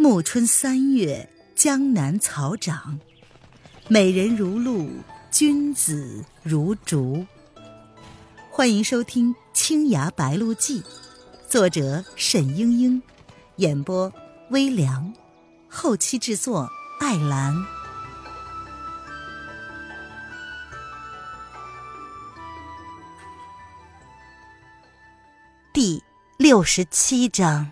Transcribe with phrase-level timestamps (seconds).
[0.00, 2.98] 暮春三月，江南草长，
[3.86, 4.88] 美人如露，
[5.30, 7.26] 君子如竹。
[8.50, 10.80] 欢迎收听《青崖白鹿记》，
[11.46, 13.02] 作者沈英英，
[13.56, 14.10] 演播
[14.48, 15.12] 微凉，
[15.68, 16.66] 后期制作
[16.98, 17.54] 艾兰。
[25.74, 26.02] 第
[26.38, 27.70] 六十七章。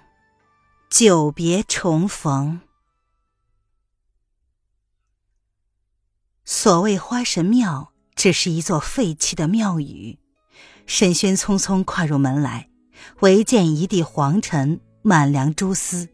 [0.99, 2.61] 久别重逢。
[6.45, 10.19] 所谓花神庙，只是一座废弃的庙宇。
[10.87, 12.69] 沈轩匆匆跨入门来，
[13.21, 16.09] 唯见一地黄尘，满梁蛛丝，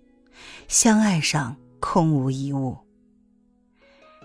[0.68, 2.76] 香案上空无一物。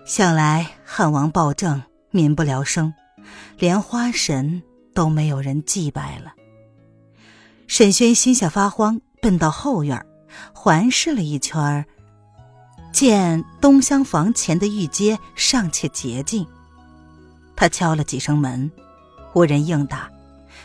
[0.04, 2.92] 想来汉王暴政，民不聊生，
[3.56, 6.34] 连花神都没有人祭拜了。
[7.66, 10.06] 沈轩心下发慌，奔到后院
[10.52, 11.84] 环视了一圈，
[12.92, 16.46] 见东厢房前的玉阶尚且洁净。
[17.56, 18.70] 他敲了几声门，
[19.34, 20.10] 无人应答，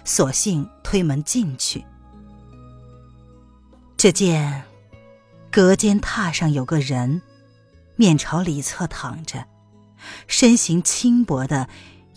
[0.03, 1.83] 索性推门进去。
[3.97, 4.63] 只见
[5.51, 7.21] 隔间榻上有个人，
[7.95, 9.45] 面朝里侧躺着，
[10.27, 11.67] 身形轻薄的，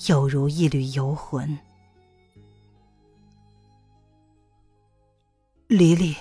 [0.06, 1.58] 有如一缕游魂。
[5.66, 6.16] 黎黎。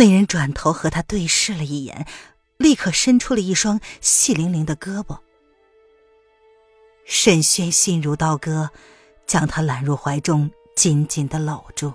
[0.00, 2.06] 那人转头和他对视了一眼，
[2.56, 5.18] 立刻伸出了一双细灵灵的胳膊。
[7.04, 8.70] 沈轩心如刀割，
[9.26, 11.92] 将他揽入怀中，紧紧的搂住。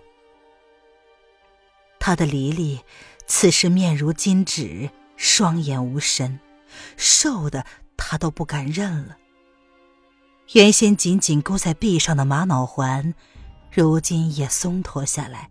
[2.00, 2.80] 他的黎黎
[3.26, 6.40] 此时面如金纸，双眼无神，
[6.98, 7.66] 瘦的
[7.98, 9.18] 他都不敢认了。
[10.52, 13.16] 原先紧紧箍在臂上的玛瑙环，
[13.72, 15.50] 如今也松脱下来，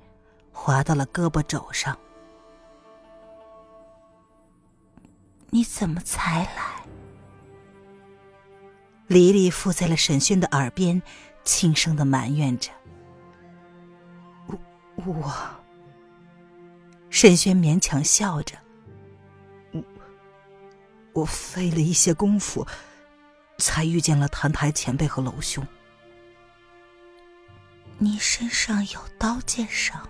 [0.52, 1.98] 滑到了胳膊肘上。
[5.55, 6.84] 你怎么才来？
[9.06, 11.00] 黎黎附在了沈轩的耳边，
[11.44, 12.72] 轻声的埋怨着。
[14.48, 14.59] 我
[14.97, 15.32] 我。
[17.09, 18.56] 沈轩勉强笑着。
[19.70, 19.84] 我
[21.12, 22.66] 我费了一些功夫，
[23.59, 25.65] 才遇见了谭台前辈和楼兄。
[27.98, 30.04] 你身上有刀剑伤，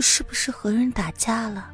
[0.00, 1.70] 是不是和人打架了？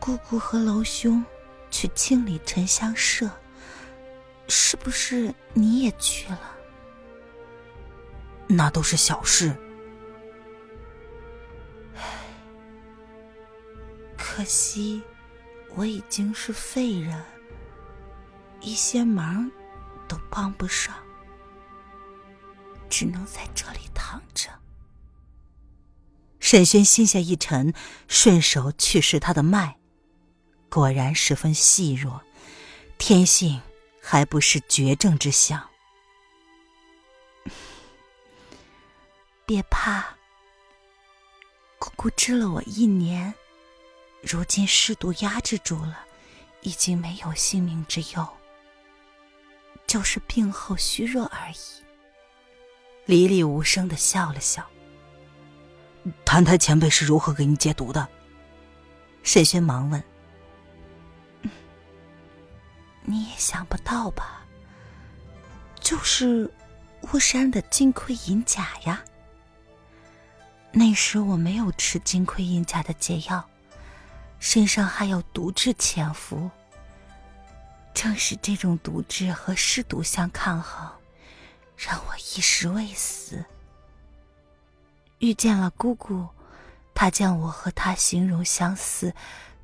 [0.00, 1.22] 姑姑和楼兄
[1.70, 3.30] 去清理沉香社，
[4.48, 6.56] 是不是你也去了？
[8.48, 9.54] 那都是小事。
[14.16, 15.02] 可惜
[15.74, 17.22] 我已经是废人，
[18.60, 19.50] 一些忙
[20.08, 20.94] 都帮不上，
[22.88, 24.48] 只能在这里躺着。
[26.40, 27.74] 沈轩心下一沉，
[28.08, 29.76] 顺手去试他的脉。
[30.70, 32.22] 果然十分细弱，
[32.96, 33.60] 天性
[34.00, 35.68] 还不是绝症之相。
[39.44, 40.16] 别怕，
[41.80, 43.34] 姑姑治了我一年，
[44.22, 46.06] 如今尸毒压制住了，
[46.60, 48.24] 已经没有性命之忧，
[49.88, 51.56] 就是病后虚弱而已。
[53.06, 54.64] 黎黎无声的笑了笑。
[56.24, 58.08] 谭台前辈是如何给你解毒的？
[59.24, 60.00] 沈轩忙问。
[63.10, 64.42] 你也想不到吧？
[65.80, 66.52] 就是
[67.00, 69.02] 巫山的金盔银甲呀。
[70.72, 73.44] 那时我没有吃金盔银甲的解药，
[74.38, 76.50] 身上还有毒质潜伏。
[77.92, 80.88] 正是这种毒质和尸毒相抗衡，
[81.76, 83.44] 让我一时未死。
[85.18, 86.28] 遇见了姑姑，
[86.94, 89.12] 她见我和她形容相似，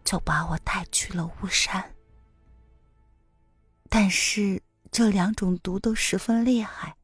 [0.05, 1.93] 就把我带去了巫山。
[4.07, 4.63] 但是
[4.93, 6.97] 这两种毒都十分厉害。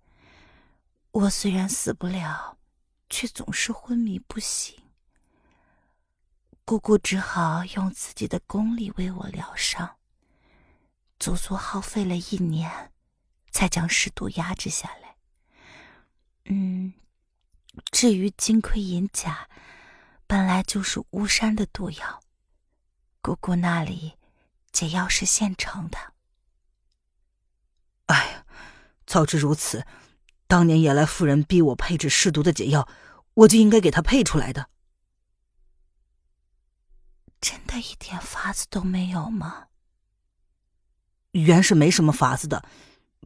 [1.11, 2.57] 我虽然死不了，
[3.11, 4.81] 却总是昏迷不醒。
[6.65, 9.97] 姑姑只好用自己的功力为我疗伤，
[11.19, 12.93] 足足耗费了一年，
[13.51, 15.17] 才将尸毒压制下来。
[16.45, 16.93] 嗯，
[17.91, 19.49] 至于金盔银甲，
[20.29, 22.23] 本来就是巫山的毒药，
[23.21, 24.13] 姑姑那里
[24.71, 26.12] 解药是现成的。
[28.13, 28.45] 哎呀，
[29.07, 29.87] 早知如此，
[30.47, 32.87] 当年野来夫人逼我配制试毒的解药，
[33.33, 34.69] 我就应该给她配出来的。
[37.41, 39.69] 真的一点法子都没有吗？
[41.31, 42.63] 原是没什么法子的，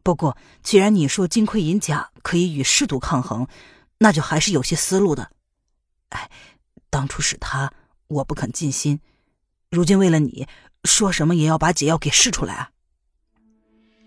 [0.03, 3.45] 不过既然你说金盔银甲可以与尸毒抗衡，
[3.97, 5.31] 那就还是有些思路的。
[6.09, 6.31] 哎，
[6.89, 7.73] 当初是他
[8.07, 9.01] 我不肯尽心。
[9.69, 10.47] 如今为了你，
[10.85, 12.71] 说什么也要把解药给试出来啊！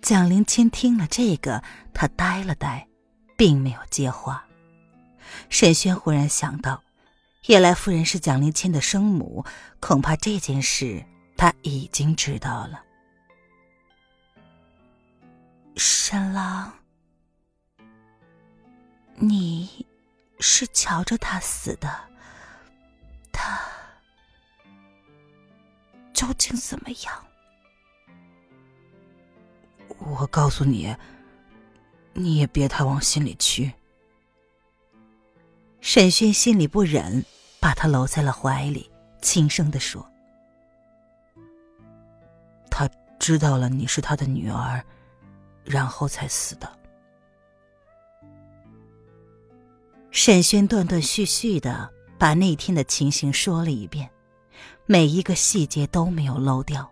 [0.03, 1.63] 蒋灵谦听了这个，
[1.93, 2.89] 他呆了呆，
[3.37, 4.45] 并没有接话。
[5.49, 6.83] 沈轩忽然想到，
[7.47, 9.45] 叶来夫人是蒋灵谦的生母，
[9.79, 11.05] 恐怕这件事
[11.37, 12.83] 他已经知道了。
[15.77, 16.73] 沈郎，
[19.15, 19.87] 你
[20.41, 21.89] 是瞧着他死的，
[23.31, 23.61] 他
[26.13, 27.25] 究竟怎么样？
[30.01, 30.97] 我告诉你，
[32.15, 33.73] 你也别太往心里去。
[35.81, 37.25] 沈轩心里不忍，
[37.61, 38.91] 把他搂在了怀里，
[39.23, 40.05] 轻声的说
[42.71, 42.89] ：“他
[43.19, 44.85] 知道了你是他的女儿，
[45.65, 46.71] 然后才死的。”
[50.11, 51.89] 沈轩断断续续的
[52.19, 54.11] 把那天的情形说了一遍，
[54.87, 56.91] 每一个细节都没有漏掉。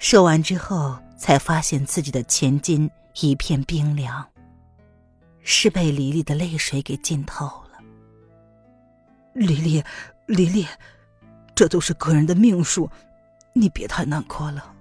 [0.00, 0.98] 说完之后。
[1.20, 4.26] 才发现自己的前襟一片冰凉，
[5.42, 7.78] 是被黎黎的泪水给浸透了。
[9.34, 9.84] 黎黎，
[10.24, 10.66] 黎黎，
[11.54, 12.90] 这都是个人的命数，
[13.52, 14.74] 你别太难过了。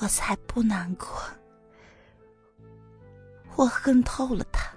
[0.00, 1.08] 我才不难过，
[3.54, 4.74] 我恨透了他。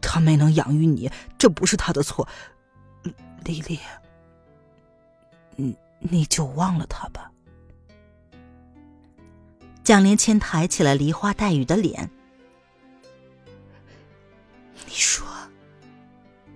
[0.00, 1.08] 他没能养育你，
[1.38, 2.26] 这不是他的错，
[3.44, 3.78] 黎黎。
[5.56, 5.74] 嗯。
[6.04, 7.30] 你就忘了他吧。
[9.84, 12.10] 蒋连谦抬起了梨花带雨的脸。
[14.84, 15.24] 你说，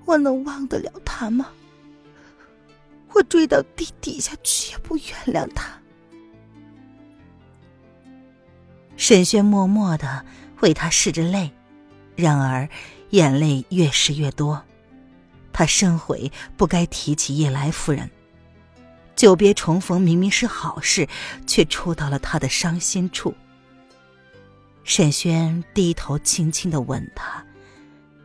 [0.05, 1.47] 我能忘得了他吗？
[3.13, 5.81] 我追到地底下去也不原谅他。
[8.97, 10.27] 沈轩默默的
[10.61, 11.53] 为他拭着泪，
[12.17, 12.69] 然而
[13.11, 14.61] 眼泪越拭越多。
[15.53, 18.11] 他深悔不该提起叶来夫人。
[19.17, 21.09] 久别重逢明明是好事，
[21.47, 23.35] 却触到了他的伤心处。
[24.85, 27.45] 沈轩低头轻轻的吻她，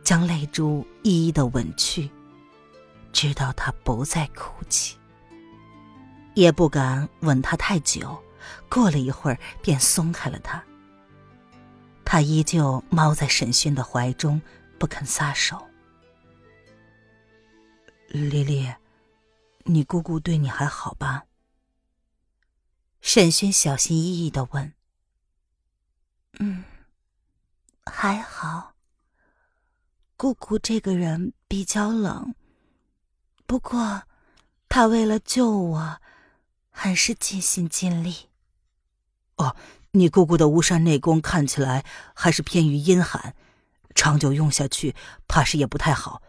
[0.04, 2.08] 将泪珠一一的吻去，
[3.10, 4.96] 直到她不再哭泣。
[6.34, 8.22] 也不敢吻她太久，
[8.68, 10.62] 过了一会儿便松开了她。
[12.04, 14.40] 他依旧猫在沈轩的怀中，
[14.78, 15.56] 不肯撒手。
[18.08, 18.68] 丽丽。
[19.64, 21.24] 你姑姑对你还好吧？
[23.00, 24.74] 沈轩小心翼翼的问。
[26.38, 26.64] 嗯，
[27.84, 28.74] 还好。
[30.16, 32.34] 姑姑这个人比较冷，
[33.46, 34.04] 不过，
[34.68, 36.00] 她为了救我，
[36.70, 38.28] 还是尽心尽力。
[39.36, 39.56] 哦，
[39.90, 43.34] 你姑姑的巫山内功看起来还是偏于阴寒，
[43.94, 44.94] 长久用下去，
[45.26, 46.22] 怕是也不太好。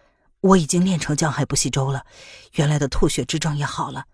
[0.44, 2.06] 我已经练成江海不息舟了，
[2.56, 4.08] 原来的吐血之症也好了。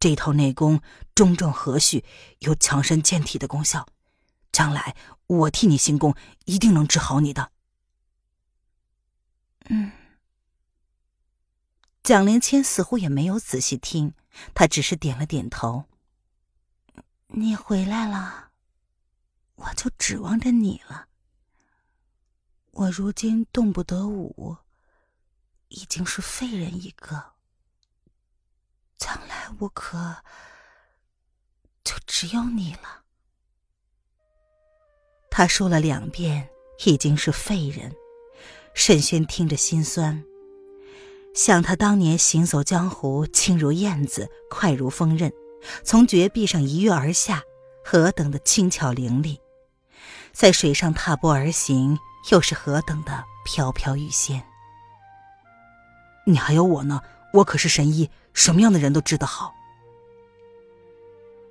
[0.00, 0.80] 这套内功
[1.14, 2.02] 中正和煦，
[2.38, 3.86] 有强身健体的功效。
[4.50, 6.14] 将来我替你行功，
[6.46, 7.52] 一定能治好你的。
[9.68, 9.92] 嗯。
[12.02, 14.14] 蒋灵谦似乎也没有仔细听，
[14.54, 15.84] 他只是点了点头。
[17.26, 18.52] 你回来了，
[19.56, 21.08] 我就指望着你了。
[22.70, 24.56] 我如今动不得武。
[25.68, 27.32] 已经是废人一个，
[28.96, 30.16] 将来我可
[31.84, 33.04] 就只有你了。
[35.30, 36.48] 他说了两遍，
[36.84, 37.94] 已经是废人。
[38.74, 40.24] 沈轩听着心酸，
[41.34, 45.32] 想他当年行走江湖，轻如燕子，快如风刃，
[45.84, 47.42] 从绝壁上一跃而下，
[47.84, 49.38] 何等的轻巧伶俐；
[50.32, 51.98] 在水上踏步而行，
[52.30, 54.47] 又是何等的飘飘欲仙。
[56.28, 57.00] 你还有我呢，
[57.32, 59.54] 我可是神医，什么样的人都治得好。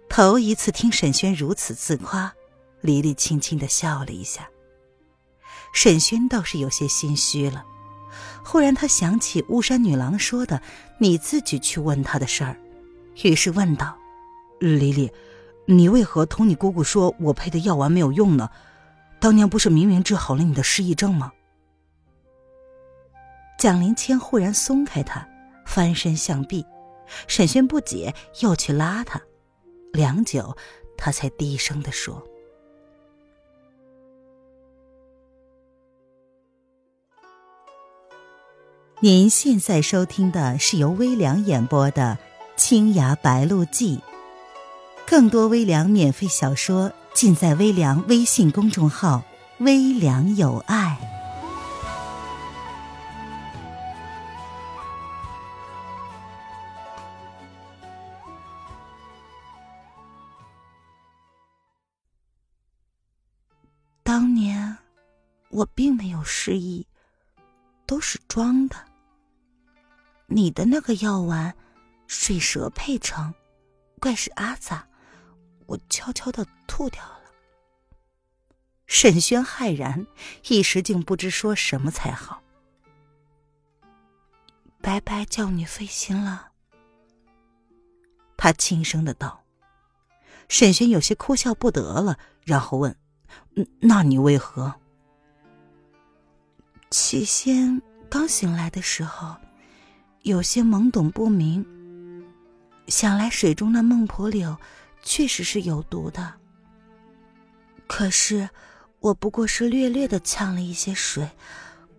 [0.07, 2.31] 头一次听沈轩如此自夸，
[2.81, 4.47] 黎黎轻轻的笑了一下。
[5.73, 7.65] 沈轩倒是有些心虚了，
[8.45, 10.61] 忽然他想起巫山女郎说的
[11.01, 12.55] “你自己去问他的事儿”，
[13.23, 13.97] 于是问道
[14.61, 15.11] ：“黎黎，
[15.65, 18.47] 你为何同你姑姑说我配的药丸没有用呢？
[19.19, 21.31] 当年不是明明治好了你的失忆症吗？”
[23.57, 25.27] 蒋灵谦忽然松开他，
[25.65, 26.63] 翻身向壁。
[27.27, 29.19] 沈轩不解，又去拉他。
[29.93, 30.55] 良久，
[30.95, 32.21] 他才低声的说
[39.01, 42.19] ：“您现在收听的是由微凉演播的
[42.61, 43.97] 《青崖白鹿记》，
[45.07, 49.23] 更多微凉免费小说尽在微凉微信公众号
[49.59, 50.99] ‘微凉有爱’。”
[65.57, 66.85] 我并没有失忆，
[67.87, 68.75] 都是装的。
[70.27, 71.55] 你的那个药丸，
[72.05, 73.33] 水蛇配成，
[73.99, 74.87] 怪是阿萨，
[75.65, 77.31] 我悄悄的吐掉了。
[78.85, 80.05] 沈轩骇然，
[80.47, 82.43] 一时竟不知说什么才好。
[84.79, 86.51] 白白叫你费心了。
[88.37, 89.43] 他轻声的道。
[90.49, 92.95] 沈轩有些哭笑不得了，然后问
[93.81, 94.75] ：“那你为何？”
[96.89, 99.35] 起先刚醒来的时候，
[100.21, 101.65] 有些懵懂不明。
[102.87, 104.57] 想来水中的孟婆柳
[105.03, 106.33] 确实是有毒的。
[107.87, 108.49] 可是
[108.99, 111.29] 我不过是略略的呛了一些水，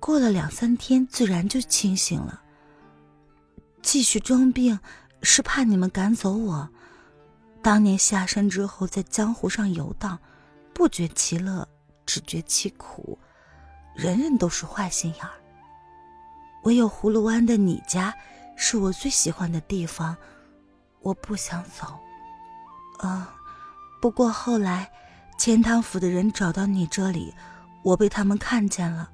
[0.01, 2.43] 过了两三天，自然就清醒了。
[3.83, 4.79] 继续装病，
[5.23, 6.69] 是怕你们赶走我。
[7.63, 10.19] 当年下山之后，在江湖上游荡，
[10.73, 11.69] 不觉其乐，
[12.07, 13.19] 只觉其苦。
[13.99, 15.33] 人人都是坏心眼儿，
[16.63, 18.15] 唯有葫芦湾的你家
[18.55, 20.17] 是我最喜欢的地方，
[21.01, 21.99] 我不想走。
[23.01, 23.35] 啊，
[24.01, 24.89] 不过后来
[25.37, 27.35] 钱塘府的人找到你这里，
[27.83, 29.11] 我被他们看见了，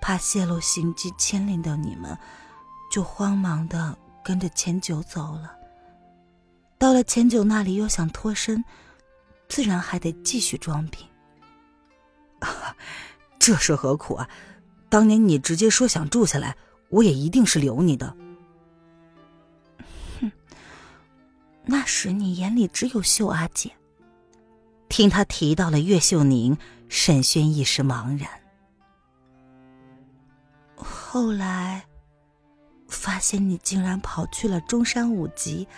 [0.00, 2.16] 怕泄露行迹牵连到你们，
[2.92, 5.58] 就慌忙的跟着钱九走了。
[6.78, 8.64] 到了钱九那里，又想脱身，
[9.48, 11.04] 自然还得继续装病。
[13.44, 14.26] 这是何苦啊？
[14.88, 16.56] 当年你直接说想住下来，
[16.88, 18.16] 我也一定是留你的。
[20.18, 20.32] 哼，
[21.66, 23.70] 那时你眼里只有秀阿姐。
[24.88, 26.56] 听他提到了岳秀宁，
[26.88, 28.30] 沈轩一时茫然。
[30.74, 31.84] 后来，
[32.88, 35.68] 发现你竟然跑去了中山五级。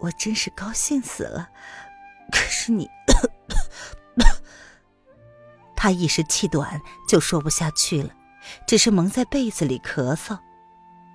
[0.00, 1.50] 我真是高兴死了，
[2.30, 2.88] 可是你，
[5.82, 8.14] 他一时气短，就说不下去了，
[8.68, 10.38] 只是蒙在被子里咳嗽，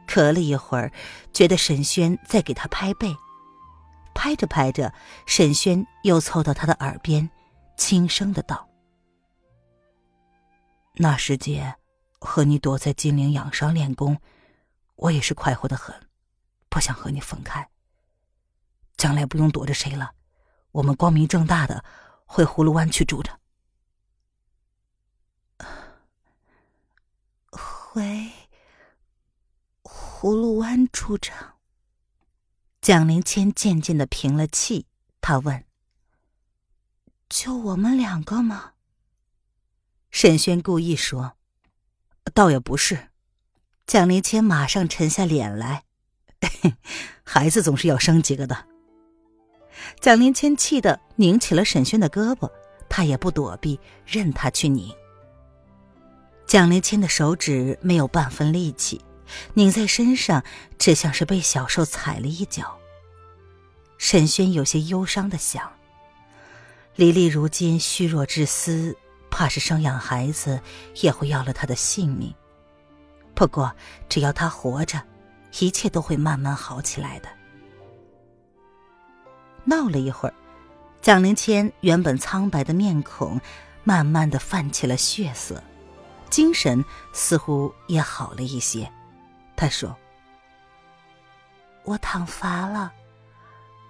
[0.05, 0.91] 咳了一会儿，
[1.31, 3.15] 觉得沈轩在给他拍背，
[4.13, 4.93] 拍着拍着，
[5.25, 7.29] 沈轩又凑到他的耳边，
[7.77, 8.67] 轻声的道
[10.99, 11.77] ：“那时节，
[12.19, 14.19] 和你躲在金陵养伤练功，
[14.97, 15.95] 我也是快活的很，
[16.67, 17.69] 不想和你分开。”
[18.97, 20.11] 将来不用躲着谁了，
[20.73, 21.85] 我们光明正大的
[22.25, 23.39] 回葫芦湾去住着。
[27.49, 28.29] 回
[30.19, 31.31] 葫芦湾住着。
[32.81, 34.87] 蒋灵谦渐渐的平了气，
[35.21, 35.63] 他问
[37.29, 38.71] ：“就我们两个吗？”
[40.09, 41.33] 沈轩故意说
[42.33, 43.09] ：“倒也不是。”
[43.85, 45.83] 蒋灵谦马上沉下脸来
[47.23, 48.65] ：“孩子总是要生几个的。”
[50.01, 52.51] 蒋灵谦气得拧起了沈轩的胳膊，
[52.89, 54.91] 他也不躲避，任他去拧。
[56.47, 58.99] 蒋灵谦的手指没有半分力气，
[59.53, 60.43] 拧在身上，
[60.77, 62.77] 只像是被小兽踩了一脚。
[63.97, 65.71] 沈轩有些忧伤的想：
[66.95, 68.95] 黎丽如今虚弱至死，
[69.29, 70.61] 怕是生养孩子
[71.01, 72.33] 也会要了他的性命。
[73.33, 73.73] 不过
[74.09, 75.01] 只要他活着，
[75.59, 77.29] 一切都会慢慢好起来的。
[79.63, 80.33] 闹了一会儿，
[81.01, 83.39] 蒋灵谦原本苍白的面孔，
[83.83, 85.61] 慢慢的泛起了血色，
[86.29, 88.91] 精神似乎也好了一些。
[89.57, 89.93] 他说
[91.83, 92.93] ：“我躺乏了，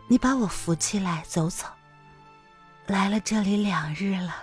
[0.07, 1.67] 你把我扶起来走走。
[2.87, 4.33] 来了这里两日了，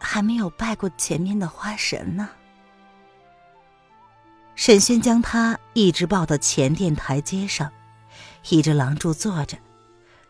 [0.00, 2.30] 还没有拜过前面的花神呢。”
[4.56, 7.70] 沈轩将他一直抱到前殿台阶上，
[8.48, 9.58] 倚着廊柱坐着。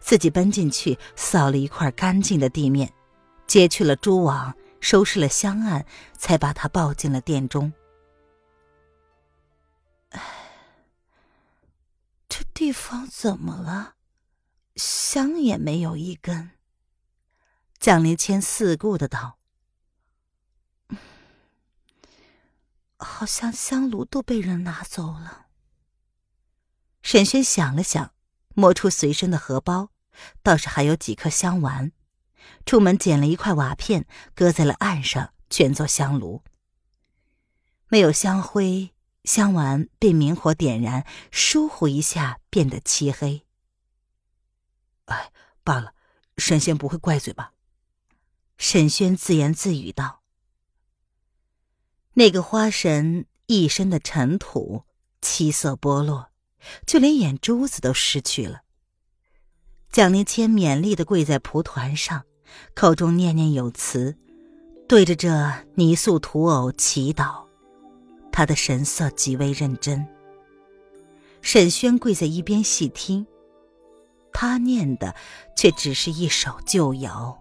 [0.00, 2.92] 自己奔进去，扫了一块干净的地面，
[3.46, 5.86] 揭去了蛛网，收拾了香案，
[6.18, 7.72] 才把他抱进了殿中。
[10.14, 10.20] 哎，
[12.28, 13.94] 这地方怎么了？
[14.76, 16.52] 香也没有一根。
[17.78, 19.38] 蒋灵谦四顾的道
[22.96, 25.48] ：“好像香炉都被人拿走了。”
[27.02, 28.14] 沈轩想了想，
[28.54, 29.90] 摸出随身的荷包。
[30.44, 31.90] 倒是还有几颗香丸，
[32.64, 36.44] 出门捡了一块瓦片，搁在了岸上，全做香炉。
[37.88, 38.93] 没有香灰，
[39.24, 43.44] 香丸被明火点燃，疏忽一下变得漆黑。
[45.06, 45.94] 哎，罢了，
[46.36, 47.52] 神仙不会怪罪吧？
[48.56, 50.22] 沈轩自言自语道
[52.14, 54.84] ：“那个花神一身的尘土，
[55.20, 56.30] 七色剥落，
[56.86, 58.62] 就连眼珠子都失去了。”
[59.90, 62.24] 蒋灵谦勉力的跪在蒲团上，
[62.74, 64.18] 口中念念有词，
[64.86, 67.43] 对着这泥塑土偶祈祷，
[68.36, 70.04] 他的神色极为认真。
[71.40, 73.24] 沈轩跪在一边细听，
[74.32, 75.14] 他念的
[75.56, 77.38] 却只是一首旧谣：“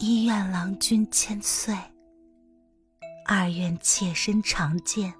[0.00, 1.76] 一愿郎君千岁，
[3.24, 5.14] 二愿妾身常见，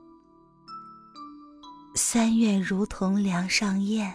[1.95, 4.13] 三愿如同梁上燕，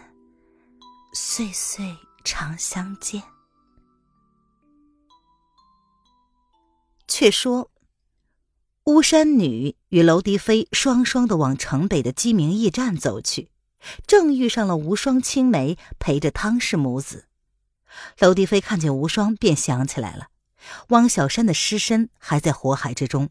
[1.13, 3.23] 岁岁常相见。”
[7.07, 7.71] 却说，
[8.85, 13.49] 巫山女与娄迪飞双双的往城北的鸡鸣驿站走去，
[14.05, 17.27] 正遇上了无双、青梅陪着汤氏母子。
[18.19, 20.27] 娄迪飞看见无双，便想起来了，
[20.89, 23.29] 汪小山的尸身还在火海之中，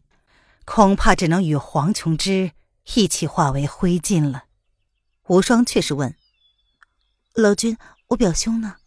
[0.65, 2.53] 恐怕只能与黄琼枝
[2.95, 4.45] 一起化为灰烬了。
[5.27, 6.15] 无双却是问
[7.35, 8.77] ：“娄君，我表兄呢？”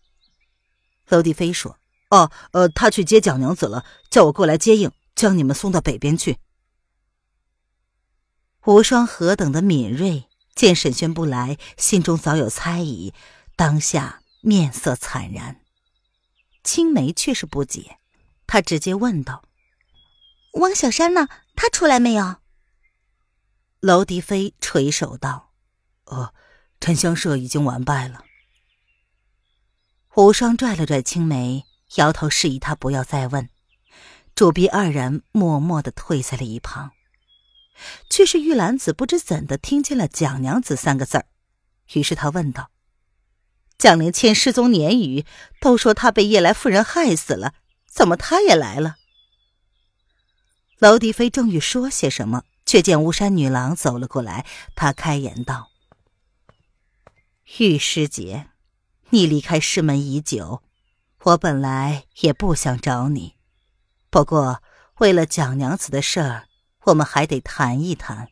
[1.09, 1.79] 娄迪飞说。
[2.11, 6.39] 哦，呃，他去接蒋娘子了，叫我过来接应，将你们送到北边去。
[8.67, 13.15] 无双何等的敏锐，见沈轩不来，心中早有猜疑，
[13.55, 15.61] 当下面色惨然。
[16.65, 17.99] 青梅却是不解，
[18.45, 19.45] 她直接问道
[20.59, 21.29] ：“汪小山呢？
[21.55, 22.37] 他出来没有？”
[23.79, 25.53] 娄迪飞垂首道
[26.07, 26.35] ：“呃，
[26.81, 28.25] 沉香社已经完败了。”
[30.17, 31.65] 无双拽了拽青梅。
[31.95, 33.49] 摇头示意他不要再问，
[34.35, 36.91] 主婢二人默默的退在了一旁。
[38.09, 41.27] 却是玉兰子不知怎的听见了“蒋娘子”三个字儿，
[41.95, 42.71] 于是他问道
[43.79, 45.25] ：“蒋灵谦失踪年余，
[45.61, 47.55] 都说他被叶来夫人害死了，
[47.91, 48.97] 怎么他也来了？”
[50.79, 55.71] 娄迪飞正欲说些什么，却见巫山女郎走了过来，她开言道
[57.59, 58.49] ：“玉师姐，
[59.11, 60.63] 你离开师门已久。”
[61.27, 63.35] 我本来也不想找你，
[64.11, 64.63] 不过
[64.99, 66.46] 为了蒋娘子的事儿，
[66.87, 68.29] 我们还得谈一谈。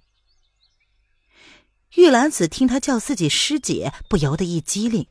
[1.96, 5.06] 玉兰子听他叫自己师姐，不由得一激灵。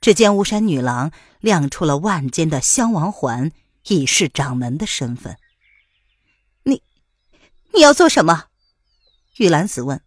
[0.00, 3.52] 只见巫山女郎亮出了万间的香王环，
[3.86, 5.36] 以示掌门的身份。
[6.64, 6.82] 你，
[7.72, 8.46] 你要做什么？
[9.36, 10.02] 玉兰子问。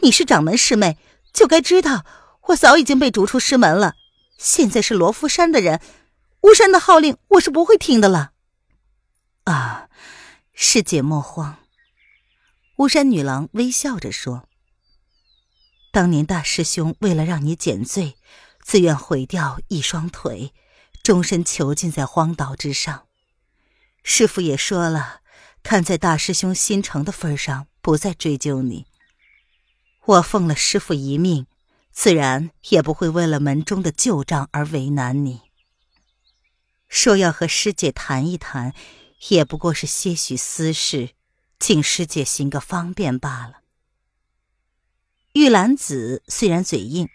[0.00, 0.98] 你是掌门师妹，
[1.32, 2.06] 就该知道
[2.48, 3.94] 我早已经被逐出师门了。
[4.38, 5.80] 现在是罗浮山的人。
[6.40, 8.32] 巫山的号令，我是不会听的了。
[9.44, 9.88] 啊，
[10.54, 11.58] 师姐莫慌。
[12.76, 14.48] 巫山女郎微笑着说
[15.92, 18.16] ：“当年大师兄为了让你减罪，
[18.64, 20.52] 自愿毁掉一双腿，
[21.02, 23.06] 终身囚禁在荒岛之上。
[24.02, 25.20] 师傅也说了，
[25.62, 28.86] 看在大师兄心诚的份上，不再追究你。
[30.06, 31.46] 我奉了师傅一命，
[31.92, 35.42] 自然也不会为了门中的旧账而为难你。”
[36.88, 38.74] 说要和师姐谈一谈，
[39.28, 41.10] 也不过是些许私事，
[41.58, 43.60] 请师姐行个方便罢了。
[45.32, 47.08] 玉兰子虽然嘴硬，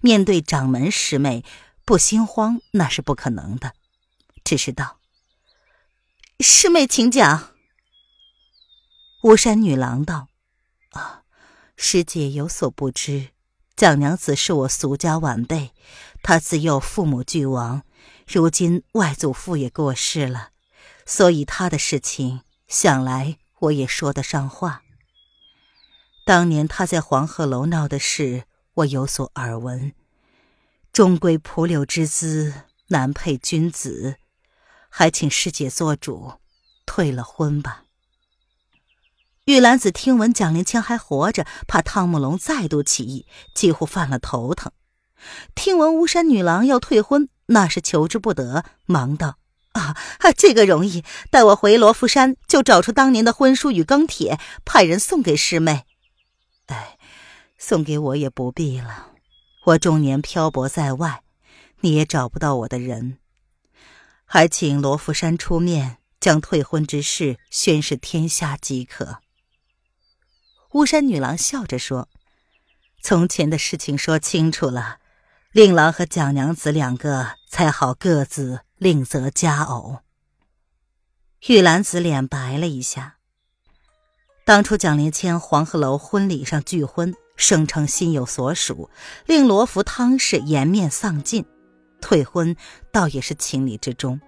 [0.00, 1.44] 面对掌门师妹
[1.84, 3.74] 不心慌那是不可能的，
[4.44, 5.00] 只是道
[6.40, 7.52] ：“师妹，请讲。”
[9.24, 10.28] 巫山女郎道
[10.92, 11.24] ：“啊，
[11.76, 13.30] 师姐有所不知，
[13.74, 15.72] 蒋娘子是我俗家晚辈，
[16.22, 17.82] 她自幼父母俱亡。”
[18.26, 20.50] 如今外祖父也过世了，
[21.04, 24.82] 所以她的事情想来我也说得上话。
[26.26, 29.92] 当年他在黄鹤楼闹的事，我有所耳闻。
[30.92, 32.52] 终归蒲柳之姿
[32.88, 34.16] 难配君子，
[34.88, 36.34] 还请师姐做主，
[36.86, 37.84] 退了婚吧。
[39.44, 44.72] 玉兰子听闻蒋灵谦还活着，怕汤姆龙再度起义，几乎犯了头疼。
[45.54, 47.28] 听闻巫山女郎要退婚。
[47.48, 49.36] 那是求之不得，忙道
[49.74, 49.94] ：“啊，
[50.36, 55.84] 这个容易，待我回罗浮山，就找出当年的婚书与庚帖，派人送给师妹。
[56.66, 56.96] 哎，
[57.58, 59.10] 送给我也不必了，
[59.66, 61.22] 我终年漂泊在外，
[61.80, 63.18] 你也找不到我的人。
[64.24, 69.18] 还请罗浮山出面，将退婚之事宣示天下即可。”
[70.72, 72.08] 巫山女郎笑着说
[73.02, 74.98] ：“从前的事情说清楚了。”
[75.52, 79.98] 令郎和蒋娘子两个才好各自另择佳偶。
[81.46, 83.16] 玉兰子脸白了一下。
[84.44, 88.90] 当初蒋灵谦黄鹤楼婚礼上拒婚，声称心有所属，
[89.26, 91.44] 令罗福汤氏颜面丧尽，
[92.00, 92.56] 退婚
[92.92, 94.20] 倒也是情理之中。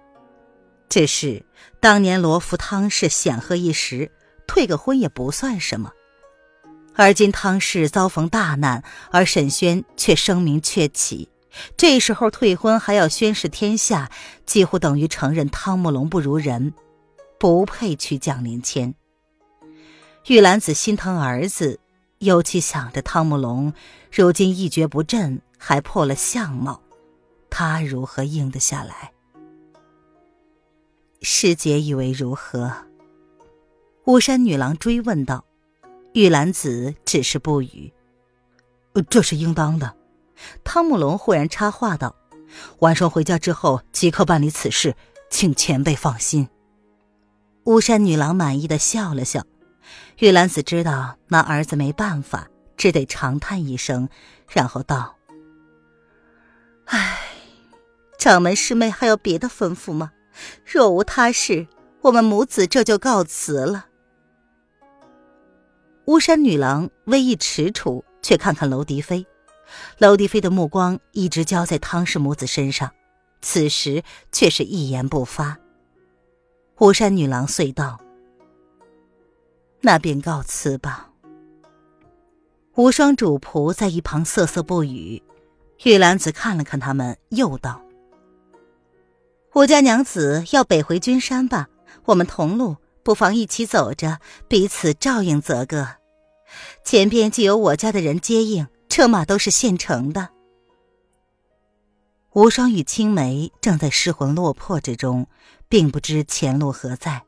[0.89, 1.45] 只是
[1.81, 4.11] 当年罗福汤氏显赫一时，
[4.47, 5.91] 退个婚也不算什么。
[6.95, 11.29] 而今汤氏遭逢大难，而沈轩却声名鹊起，
[11.75, 14.11] 这时候退婚还要宣示天下，
[14.45, 16.73] 几乎等于承认汤慕龙不如人，
[17.39, 18.93] 不配娶蒋灵谦。
[20.27, 21.79] 玉兰子心疼儿子，
[22.19, 23.73] 尤其想着汤姆龙
[24.11, 26.81] 如今一蹶不振，还破了相貌，
[27.49, 29.11] 他如何应得下来？
[31.21, 32.71] 师姐以为如何？
[34.05, 35.43] 巫山女郎追问道。
[36.13, 37.93] 玉兰子只是不语。
[39.09, 39.95] 这是应当的。
[40.63, 42.15] 汤姆龙忽然插话道
[42.79, 44.95] ：“晚上回家之后即刻办理此事，
[45.29, 46.49] 请前辈放心。”
[47.65, 49.43] 巫山女郎满意的笑了笑。
[50.19, 54.09] 玉兰子知道那儿子没办法，只得长叹一声，
[54.49, 55.15] 然后道
[56.85, 57.19] ：“唉，
[58.17, 60.11] 掌门师妹还有别的吩咐吗？
[60.65, 61.67] 若无他事，
[62.01, 63.87] 我们母子这就告辞了。”
[66.05, 69.25] 巫山女郎微一踟蹰，却看看娄迪飞。
[69.97, 72.91] 娄迪飞的目光一直交在汤氏母子身上，
[73.41, 75.57] 此时却是一言不发。
[76.79, 77.99] 巫山女郎遂道
[79.81, 81.09] ：“那便告辞吧。”
[82.75, 85.21] 无双主仆在一旁瑟瑟不语。
[85.83, 87.81] 玉兰子看了看他们，又道
[89.53, 91.67] ：“我家娘子要北回君山吧？
[92.05, 92.77] 我们同路。”
[93.07, 95.95] 不妨一起走着，彼此照应则个。
[96.83, 100.29] 前边既有我家的人接应，车马都是现成的。
[102.33, 105.27] 无双与青梅正在失魂落魄之中，
[105.67, 107.25] 并不知前路何在，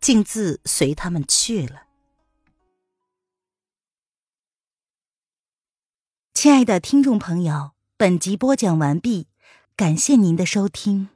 [0.00, 1.84] 径自随他们去了。
[6.32, 9.28] 亲爱的听众朋友，本集播讲完毕，
[9.74, 11.08] 感谢您的收听。